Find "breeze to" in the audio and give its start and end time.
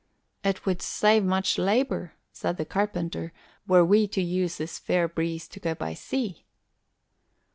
5.07-5.59